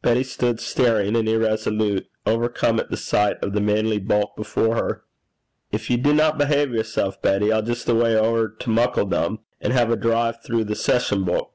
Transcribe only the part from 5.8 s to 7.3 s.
ye dinna behave yersel',